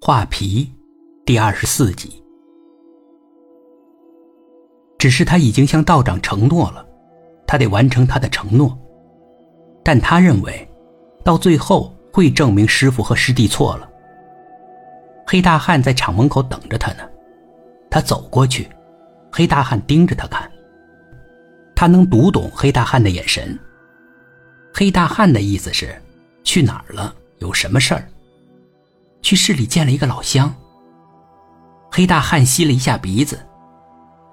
[0.00, 0.72] 画皮，
[1.26, 2.22] 第二十四集。
[4.96, 6.86] 只是他已经向道长承诺了，
[7.46, 8.78] 他得完成他的承诺。
[9.82, 10.66] 但他认为，
[11.24, 13.90] 到最后会证明师傅和师弟错了。
[15.26, 17.02] 黑大汉在厂门口等着他呢，
[17.90, 18.68] 他走过去，
[19.32, 20.48] 黑大汉盯着他看。
[21.74, 23.58] 他能读懂黑大汉的眼神。
[24.72, 26.00] 黑大汉的意思是，
[26.44, 27.12] 去哪儿了？
[27.38, 28.08] 有什么事儿？
[29.28, 30.50] 去市里见了一个老乡。
[31.90, 33.38] 黑大汉吸了一下鼻子，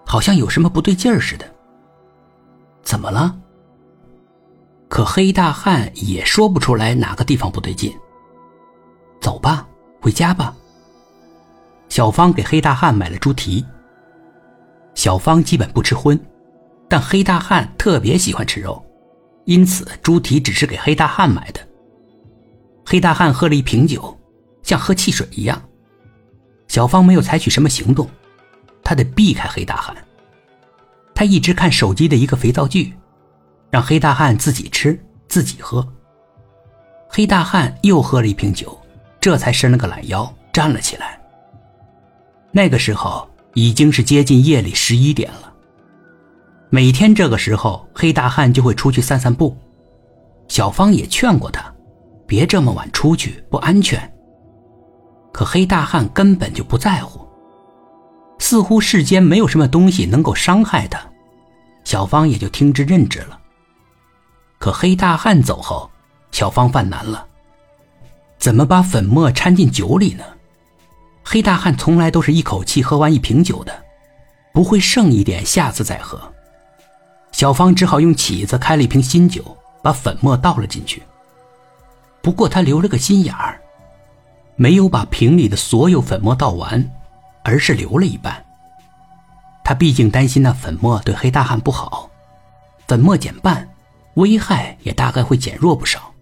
[0.05, 1.45] 好像有什么不对劲儿似的。
[2.81, 3.37] 怎么了？
[4.87, 7.93] 可黑大汉也说不出来哪个地方不对劲。
[9.19, 9.67] 走吧，
[10.01, 10.55] 回家吧。
[11.89, 13.65] 小芳给黑大汉买了猪蹄。
[14.93, 16.17] 小芳基本不吃荤，
[16.87, 18.81] 但黑大汉特别喜欢吃肉，
[19.43, 21.59] 因此猪蹄只是给黑大汉买的。
[22.85, 24.17] 黑大汉喝了一瓶酒。
[24.65, 25.61] 像喝汽水一样，
[26.67, 28.09] 小芳没有采取什么行动，
[28.83, 29.95] 她得避开黑大汉。
[31.13, 32.93] 她一直看手机的一个肥皂剧，
[33.69, 35.87] 让黑大汉自己吃自己喝。
[37.07, 38.75] 黑大汉又喝了一瓶酒，
[39.21, 41.21] 这才伸了个懒腰站了起来。
[42.51, 45.53] 那个时候已经是接近夜里十一点了。
[46.71, 49.55] 每天这个时候，黑大汉就会出去散散步。
[50.47, 51.71] 小芳也劝过他，
[52.25, 54.11] 别这么晚出去，不安全。
[55.35, 57.27] 可黑大汉根本就不在乎，
[58.39, 60.97] 似乎世间没有什么东西能够伤害他，
[61.83, 63.37] 小芳也就听之任之了。
[64.59, 65.91] 可黑大汉走后，
[66.31, 67.27] 小芳犯难了，
[68.37, 70.23] 怎么把粉末掺进酒里呢？
[71.21, 73.83] 黑大汉从来都是一口气喝完一瓶酒的，
[74.53, 76.17] 不会剩一点下次再喝。
[77.33, 79.43] 小芳只好用起子开了一瓶新酒，
[79.83, 81.03] 把粉末倒了进去。
[82.21, 83.59] 不过他留了个心眼儿。
[84.55, 86.91] 没有把瓶里的所有粉末倒完，
[87.43, 88.43] 而是留了一半。
[89.63, 92.09] 他毕竟担心那粉末对黑大汉不好，
[92.87, 93.67] 粉末减半，
[94.13, 96.13] 危害也大概会减弱不少。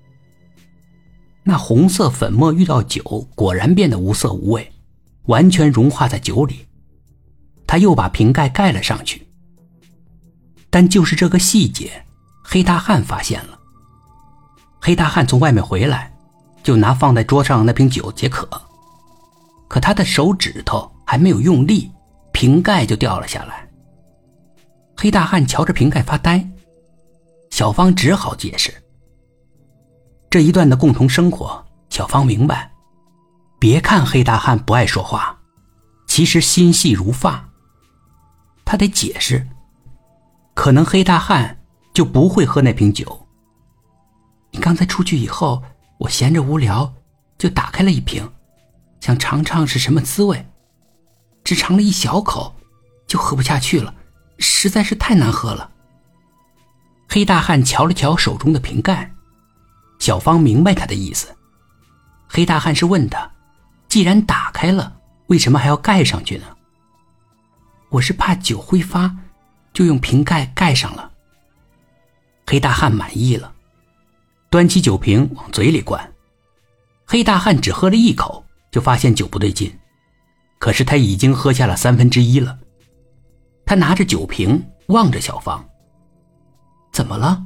[1.44, 3.04] 那红色粉末遇到酒，
[3.36, 4.72] 果然变得无色无味，
[5.26, 6.66] 完全融化在酒里。
[7.68, 9.28] 他又把瓶盖盖了上去，
[10.70, 12.06] 但就是这个细节，
[12.42, 13.60] 黑大汉发现了。
[14.80, 16.13] 黑大汉从外面回来。
[16.64, 18.50] 就拿放在桌上那瓶酒解渴，
[19.68, 21.92] 可他的手指头还没有用力，
[22.32, 23.70] 瓶盖就掉了下来。
[24.96, 26.48] 黑大汉瞧着瓶盖发呆，
[27.50, 28.74] 小芳只好解释。
[30.30, 32.72] 这一段的共同生活，小芳明白。
[33.60, 35.38] 别看黑大汉不爱说话，
[36.08, 37.50] 其实心细如发。
[38.64, 39.46] 他得解释，
[40.54, 41.60] 可能黑大汉
[41.94, 43.28] 就不会喝那瓶酒。
[44.52, 45.62] 你刚才出去以后。
[46.04, 46.94] 我闲着无聊，
[47.38, 48.30] 就打开了一瓶，
[49.00, 50.46] 想尝尝是什么滋味，
[51.46, 52.54] 只尝了一小口，
[53.08, 53.96] 就喝不下去了，
[54.38, 55.72] 实在是太难喝了。
[57.08, 59.14] 黑大汉瞧了瞧手中的瓶盖，
[59.98, 61.34] 小芳明白他的意思。
[62.28, 63.32] 黑大汉是问他，
[63.88, 66.46] 既然打开了，为什么还要盖上去呢？
[67.88, 69.16] 我是怕酒挥发，
[69.72, 71.10] 就用瓶盖盖上了。
[72.46, 73.53] 黑大汉满意了。
[74.54, 76.14] 端起酒瓶往嘴里灌，
[77.08, 79.76] 黑大汉只喝了一口，就发现酒不对劲。
[80.60, 82.56] 可是他已经喝下了三分之一了。
[83.66, 85.68] 他拿着酒瓶望着小芳
[86.94, 87.44] ：“怎么了？”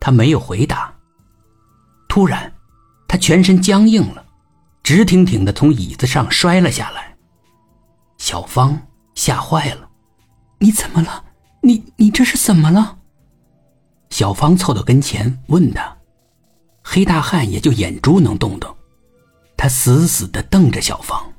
[0.00, 0.90] 他没有回答。
[2.08, 2.50] 突然，
[3.06, 4.24] 他全身僵硬了，
[4.82, 7.14] 直挺挺的从椅子上摔了下来。
[8.16, 8.80] 小芳
[9.14, 9.90] 吓坏了
[10.58, 11.22] ：“你怎么了？
[11.60, 13.00] 你你这是怎么了？”
[14.12, 15.96] 小芳凑到跟前问他，
[16.82, 18.76] 黑大汉也就眼珠能动动，
[19.56, 21.31] 他死死地瞪着小芳。